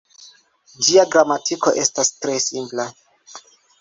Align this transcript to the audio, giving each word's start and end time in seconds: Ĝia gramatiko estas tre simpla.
Ĝia 0.87 1.03
gramatiko 1.11 1.73
estas 1.83 2.11
tre 2.25 2.39
simpla. 2.47 2.87